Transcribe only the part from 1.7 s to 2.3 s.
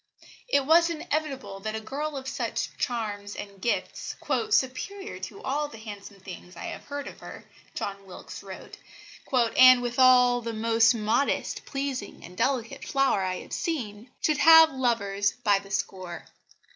a girl of